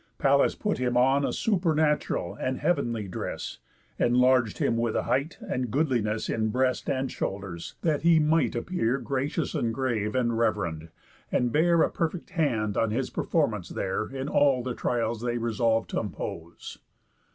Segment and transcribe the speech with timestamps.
[0.17, 3.59] Pallas put him on A supernatural and heav'nly dress,
[3.99, 8.97] Enlarg'd him with a height, and goodliness In breast and shoulders, that he might appear
[8.97, 10.89] Gracious, and grave, and reverend,
[11.31, 15.91] and bear A perfect hand on his performance there In all the trials they resolv'd
[15.91, 16.79] t' impose.